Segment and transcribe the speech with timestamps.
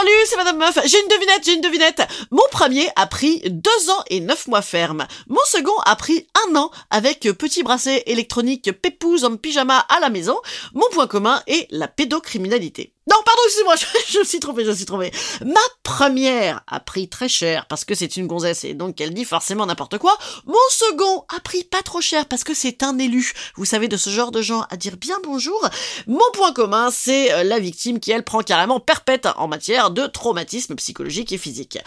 [0.00, 0.78] Salut, c'est Madame Meuf.
[0.86, 2.02] J'ai une devinette, j'ai une devinette.
[2.30, 5.06] Mon premier a pris deux ans et neuf mois ferme.
[5.28, 10.08] Mon second a pris un an avec petit bracelet électronique pépouze en pyjama à la
[10.08, 10.40] maison.
[10.72, 12.94] Mon point commun est la pédocriminalité.
[13.06, 15.10] Non, pardon, excusez-moi, je, je me suis trompée, je me suis trompée.
[15.44, 19.24] Ma première a pris très cher parce que c'est une gonzesse et donc elle dit
[19.24, 20.16] forcément n'importe quoi.
[20.46, 23.32] Mon second a pris pas trop cher parce que c'est un élu.
[23.56, 25.66] Vous savez, de ce genre de gens à dire bien bonjour.
[26.06, 30.06] Mon point commun, c'est euh, la victime qui, elle, prend carrément perpète en matière de
[30.06, 31.78] traumatisme psychologique et physique.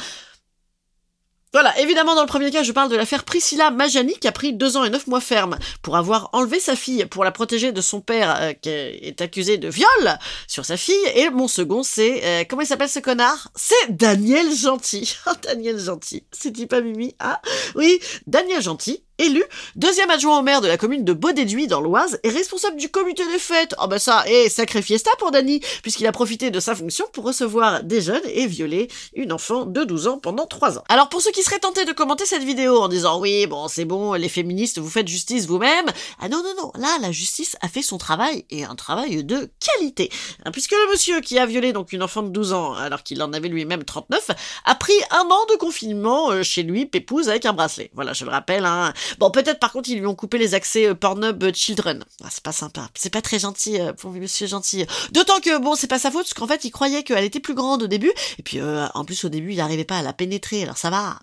[1.53, 4.53] Voilà, évidemment, dans le premier cas, je parle de l'affaire Priscilla Majani qui a pris
[4.53, 7.79] deux ans et neuf mois ferme pour avoir enlevé sa fille pour la protéger de
[7.79, 10.95] son père euh, qui est accusé de viol sur sa fille.
[11.13, 12.21] Et mon second, c'est...
[12.23, 13.49] euh, comment il s'appelle ce connard?
[13.55, 15.15] C'est Daniel Gentil.
[15.25, 16.23] Oh, Daniel Gentil.
[16.31, 17.41] C'est-il pas Mimi Ah,
[17.75, 19.43] oui, Daniel Gentil élu,
[19.75, 23.23] deuxième adjoint au maire de la commune de Beaudéduit dans l'Oise et responsable du comité
[23.31, 23.73] des fêtes.
[23.81, 27.23] Oh bah ça, et sacré fiesta pour Dany, puisqu'il a profité de sa fonction pour
[27.23, 30.83] recevoir des jeunes et violer une enfant de 12 ans pendant 3 ans.
[30.89, 33.85] Alors pour ceux qui seraient tentés de commenter cette vidéo en disant oui, bon c'est
[33.85, 35.85] bon, les féministes, vous faites justice vous-même,
[36.19, 39.49] ah non non non, là la justice a fait son travail et un travail de
[39.59, 40.11] qualité.
[40.45, 43.21] Hein, puisque le monsieur qui a violé donc une enfant de 12 ans alors qu'il
[43.23, 44.31] en avait lui-même 39
[44.65, 47.89] a pris un an de confinement euh, chez lui, pépouze avec un bracelet.
[47.93, 50.87] Voilà, je le rappelle, hein, Bon, peut-être par contre, ils lui ont coupé les accès
[50.87, 52.03] euh, Pornhub Children.
[52.23, 52.89] Ah, c'est pas sympa.
[52.95, 54.85] C'est pas très gentil euh, pour monsieur gentil.
[55.11, 57.53] D'autant que, bon, c'est pas sa faute, parce qu'en fait, il croyait qu'elle était plus
[57.53, 58.11] grande au début.
[58.39, 60.89] Et puis, euh, en plus, au début, il n'arrivait pas à la pénétrer, alors ça
[60.89, 61.19] va.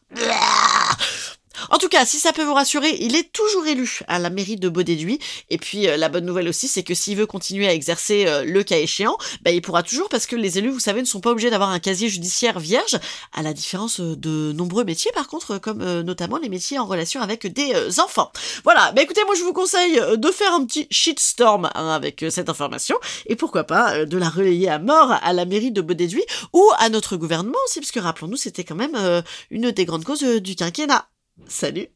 [1.70, 4.56] En tout cas, si ça peut vous rassurer, il est toujours élu à la mairie
[4.56, 5.20] de Beaudéduit.
[5.50, 8.44] Et puis euh, la bonne nouvelle aussi, c'est que s'il veut continuer à exercer euh,
[8.44, 11.20] le cas échéant, bah, il pourra toujours parce que les élus, vous savez, ne sont
[11.20, 12.98] pas obligés d'avoir un casier judiciaire vierge,
[13.32, 17.20] à la différence euh, de nombreux métiers par contre, comme notamment les métiers en relation
[17.20, 18.32] avec des enfants.
[18.64, 22.48] Voilà, bah écoutez, moi je vous conseille de faire un petit shitstorm hein, avec cette
[22.48, 26.68] information et pourquoi pas de la relayer à mort à la mairie de Beaudéduit ou
[26.78, 30.56] à notre gouvernement aussi, parce que rappelons-nous, c'était quand même une des grandes causes du
[30.56, 31.09] quinquennat.
[31.48, 31.90] Salut